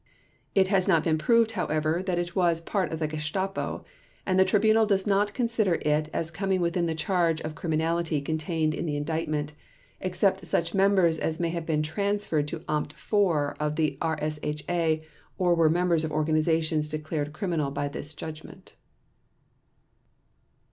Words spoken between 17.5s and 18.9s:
by this Judgment.